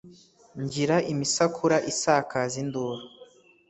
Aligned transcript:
ngira 0.61 0.97
imisakura 1.11 1.77
isakaza 1.91 2.55
induru 2.63 3.03